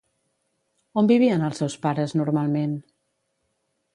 [1.01, 2.73] On vivien els seus pares normalment?